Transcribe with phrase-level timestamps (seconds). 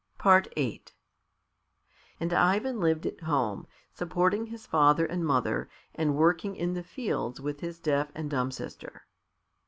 [0.23, 0.81] VIII
[2.19, 7.39] And Ivan lived at home, supporting his father and mother and working in the fields
[7.39, 9.05] with his deaf and dumb sister.